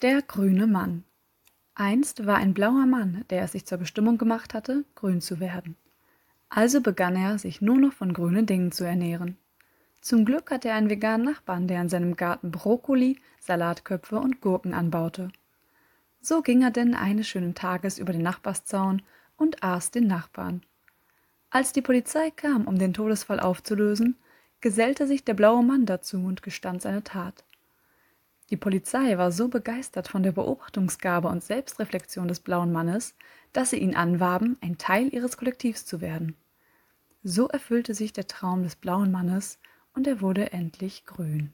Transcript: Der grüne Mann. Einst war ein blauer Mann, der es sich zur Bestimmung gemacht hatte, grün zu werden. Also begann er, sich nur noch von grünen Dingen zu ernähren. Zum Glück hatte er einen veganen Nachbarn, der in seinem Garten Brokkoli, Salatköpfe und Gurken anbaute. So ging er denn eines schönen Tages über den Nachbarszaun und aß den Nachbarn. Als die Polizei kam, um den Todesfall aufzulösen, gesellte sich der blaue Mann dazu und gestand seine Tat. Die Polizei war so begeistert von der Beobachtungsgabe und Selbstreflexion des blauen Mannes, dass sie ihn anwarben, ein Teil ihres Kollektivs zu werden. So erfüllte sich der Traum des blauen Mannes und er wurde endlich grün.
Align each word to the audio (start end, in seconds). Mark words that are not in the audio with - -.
Der 0.00 0.22
grüne 0.22 0.68
Mann. 0.68 1.02
Einst 1.74 2.24
war 2.24 2.36
ein 2.36 2.54
blauer 2.54 2.86
Mann, 2.86 3.24
der 3.30 3.42
es 3.42 3.50
sich 3.50 3.66
zur 3.66 3.78
Bestimmung 3.78 4.16
gemacht 4.16 4.54
hatte, 4.54 4.84
grün 4.94 5.20
zu 5.20 5.40
werden. 5.40 5.74
Also 6.48 6.80
begann 6.80 7.16
er, 7.16 7.36
sich 7.40 7.60
nur 7.60 7.78
noch 7.78 7.94
von 7.94 8.12
grünen 8.12 8.46
Dingen 8.46 8.70
zu 8.70 8.84
ernähren. 8.84 9.36
Zum 10.00 10.24
Glück 10.24 10.52
hatte 10.52 10.68
er 10.68 10.76
einen 10.76 10.88
veganen 10.88 11.26
Nachbarn, 11.26 11.66
der 11.66 11.80
in 11.80 11.88
seinem 11.88 12.14
Garten 12.14 12.52
Brokkoli, 12.52 13.18
Salatköpfe 13.40 14.20
und 14.20 14.40
Gurken 14.40 14.72
anbaute. 14.72 15.32
So 16.20 16.42
ging 16.42 16.62
er 16.62 16.70
denn 16.70 16.94
eines 16.94 17.26
schönen 17.26 17.56
Tages 17.56 17.98
über 17.98 18.12
den 18.12 18.22
Nachbarszaun 18.22 19.02
und 19.36 19.64
aß 19.64 19.90
den 19.90 20.06
Nachbarn. 20.06 20.62
Als 21.50 21.72
die 21.72 21.82
Polizei 21.82 22.30
kam, 22.30 22.68
um 22.68 22.78
den 22.78 22.94
Todesfall 22.94 23.40
aufzulösen, 23.40 24.16
gesellte 24.60 25.08
sich 25.08 25.24
der 25.24 25.34
blaue 25.34 25.64
Mann 25.64 25.86
dazu 25.86 26.18
und 26.18 26.44
gestand 26.44 26.82
seine 26.82 27.02
Tat. 27.02 27.44
Die 28.50 28.56
Polizei 28.56 29.18
war 29.18 29.30
so 29.30 29.48
begeistert 29.48 30.08
von 30.08 30.22
der 30.22 30.32
Beobachtungsgabe 30.32 31.28
und 31.28 31.44
Selbstreflexion 31.44 32.28
des 32.28 32.40
blauen 32.40 32.72
Mannes, 32.72 33.14
dass 33.52 33.70
sie 33.70 33.78
ihn 33.78 33.94
anwarben, 33.94 34.56
ein 34.62 34.78
Teil 34.78 35.12
ihres 35.12 35.36
Kollektivs 35.36 35.84
zu 35.84 36.00
werden. 36.00 36.34
So 37.22 37.48
erfüllte 37.48 37.94
sich 37.94 38.12
der 38.12 38.26
Traum 38.26 38.62
des 38.62 38.76
blauen 38.76 39.10
Mannes 39.10 39.58
und 39.94 40.06
er 40.06 40.22
wurde 40.22 40.52
endlich 40.52 41.04
grün. 41.04 41.52